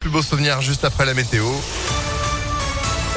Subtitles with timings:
[0.00, 1.44] Plus beau souvenir juste après la météo.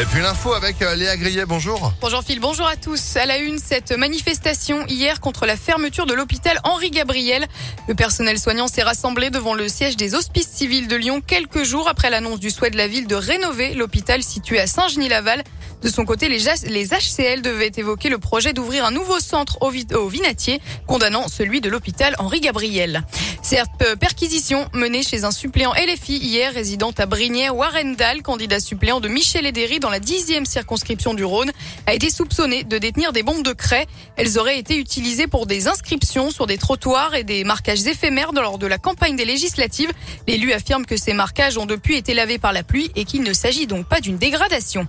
[0.00, 1.92] Et puis l'info avec euh, Léa Grillet, bonjour.
[2.00, 3.16] Bonjour Phil, bonjour à tous.
[3.16, 7.48] À la une, cette manifestation hier contre la fermeture de l'hôpital Henri Gabriel.
[7.88, 11.88] Le personnel soignant s'est rassemblé devant le siège des hospices civils de Lyon quelques jours
[11.88, 15.42] après l'annonce du souhait de la ville de rénover l'hôpital situé à Saint-Genis-Laval.
[15.82, 20.08] De son côté, les, HCL devaient évoquer le projet d'ouvrir un nouveau centre au, au
[20.08, 23.04] Vinatier, condamnant celui de l'hôpital Henri Gabriel.
[23.48, 29.08] Certes, perquisition menée chez un suppléant LFI hier, résident à Brignères, Warendal, candidat suppléant de
[29.08, 31.50] Michel Edéry dans la dixième circonscription du Rhône,
[31.86, 33.86] a été soupçonné de détenir des bombes de craie.
[34.16, 38.58] Elles auraient été utilisées pour des inscriptions sur des trottoirs et des marquages éphémères lors
[38.58, 39.92] de la campagne des législatives.
[40.26, 43.32] L'élu affirme que ces marquages ont depuis été lavés par la pluie et qu'il ne
[43.32, 44.86] s'agit donc pas d'une dégradation.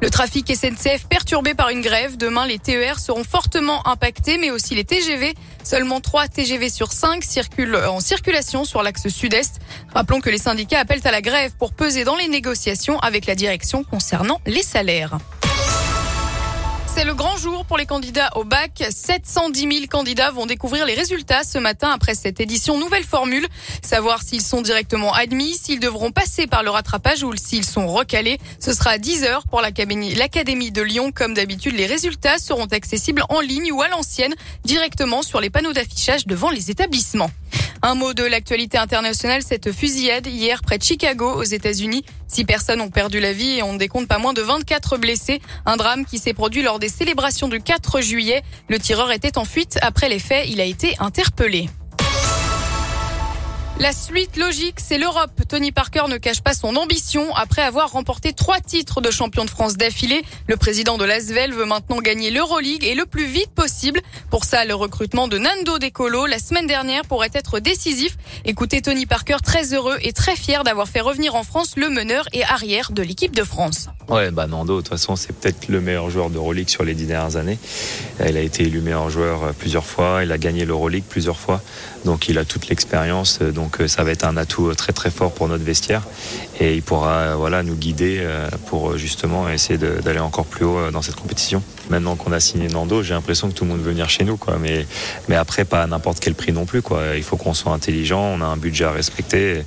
[0.00, 2.16] Le trafic SNCF perturbé par une grève.
[2.16, 5.32] Demain, les TER seront fortement impactés, mais aussi les TGV.
[5.62, 9.60] Seulement 3 TGV sur 5 circulent en circulation sur l'axe sud-est.
[9.94, 13.34] Rappelons que les syndicats appellent à la grève pour peser dans les négociations avec la
[13.34, 15.18] direction concernant les salaires.
[16.92, 18.82] C'est le grand jour pour les candidats au bac.
[18.90, 23.46] 710 000 candidats vont découvrir les résultats ce matin après cette édition nouvelle formule.
[23.80, 28.40] Savoir s'ils sont directement admis, s'ils devront passer par le rattrapage ou s'ils sont recalés.
[28.58, 31.12] Ce sera à 10 heures pour l'Académie de Lyon.
[31.14, 35.72] Comme d'habitude, les résultats seront accessibles en ligne ou à l'ancienne directement sur les panneaux
[35.72, 37.30] d'affichage devant les établissements.
[37.82, 42.04] Un mot de l'actualité internationale, cette fusillade hier près de Chicago aux États-Unis.
[42.28, 45.40] Six personnes ont perdu la vie et on décompte pas moins de 24 blessés.
[45.64, 48.42] Un drame qui s'est produit lors des célébrations du 4 juillet.
[48.68, 49.78] Le tireur était en fuite.
[49.80, 51.70] Après les faits, il a été interpellé.
[53.80, 55.30] La suite logique, c'est l'Europe.
[55.48, 57.34] Tony Parker ne cache pas son ambition.
[57.34, 61.64] Après avoir remporté trois titres de champion de France d'affilée, le président de l'Asvel veut
[61.64, 64.02] maintenant gagner l'Euroleague et le plus vite possible.
[64.28, 68.18] Pour ça, le recrutement de Nando De Colo la semaine dernière pourrait être décisif.
[68.44, 72.26] Écoutez Tony Parker très heureux et très fier d'avoir fait revenir en France le meneur
[72.34, 73.88] et arrière de l'équipe de France.
[74.10, 77.06] Ouais, bah Nando, de toute façon, c'est peut-être le meilleur joueur d'Euroleague sur les dix
[77.06, 77.60] dernières années.
[78.26, 81.62] Il a été élu meilleur joueur euh, plusieurs fois, il a gagné l'Euroleague plusieurs fois,
[82.04, 83.38] donc il a toute l'expérience.
[83.40, 86.02] Euh, donc euh, ça va être un atout très très fort pour notre vestiaire
[86.58, 88.22] et il pourra voilà nous guider
[88.66, 91.62] pour justement essayer d'aller encore plus haut dans cette compétition.
[91.88, 94.36] Maintenant qu'on a signé Nando, j'ai l'impression que tout le monde veut venir chez nous,
[94.36, 94.58] quoi.
[94.60, 94.86] Mais
[95.28, 97.16] mais après pas à n'importe quel prix non plus, quoi.
[97.16, 99.62] Il faut qu'on soit intelligent, on a un budget à respecter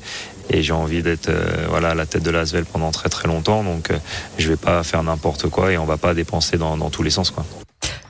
[0.50, 3.64] et j'ai envie d'être euh, voilà à la tête de l'Asvel pendant très très longtemps
[3.64, 3.98] donc euh,
[4.38, 7.10] je vais pas faire n'importe quoi et on va pas dépenser dans, dans tous les
[7.10, 7.46] sens quoi.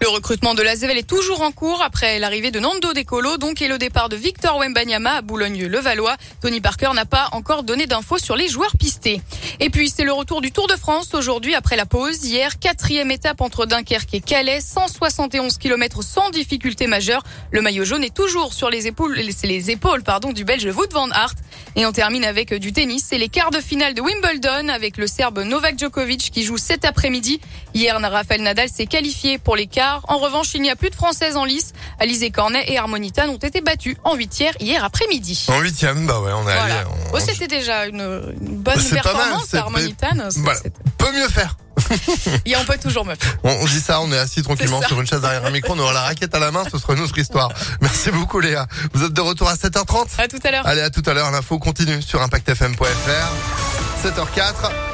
[0.04, 3.70] Le recrutement de l'Asvel est toujours en cours après l'arrivée de Nando Decolo, donc et
[3.70, 6.18] le départ de Victor Wembanyama à Boulogne-le-Valois.
[6.42, 9.22] Tony Parker n'a pas encore donné d'infos sur les joueurs pistés.
[9.60, 12.26] Et puis c'est le retour du Tour de France aujourd'hui après la pause.
[12.26, 17.24] Hier, quatrième étape entre Dunkerque et Calais, 171 km sans difficulté majeure.
[17.52, 21.10] Le maillot jaune est toujours sur les épaules, les épaules pardon, du Belge Wout van
[21.12, 21.36] Aert.
[21.76, 23.06] Et on termine avec du tennis.
[23.10, 26.86] C'est les quarts de finale de Wimbledon avec le Serbe Novak Djokovic qui joue cet
[26.86, 27.40] après-midi.
[27.74, 30.04] Hier, Rafael Nadal s'est qualifié pour les quarts.
[30.08, 31.74] En revanche, il n'y a plus de Françaises en lice.
[32.04, 35.46] Alizé Cornet et Harmonitan ont été battues en huitième hier après-midi.
[35.48, 36.74] En huitième, bah ouais, on est allé.
[37.14, 40.10] Oh, c'était déjà une, bonne performance, Harmonitan.
[40.36, 40.60] Voilà.
[40.98, 41.56] Peut mieux faire.
[42.46, 43.14] Et on peut toujours me
[43.46, 45.80] On, on, dit ça, on est assis tranquillement sur une chaise derrière un micro, on
[45.80, 47.54] aura la raquette à la main, ce sera une autre histoire.
[47.80, 48.68] Merci beaucoup Léa.
[48.94, 50.68] Vous êtes de retour à 7h30 À tout à l'heure.
[50.68, 54.06] Allez, à tout à l'heure, l'info continue sur impactfm.fr.
[54.06, 54.92] 7h04.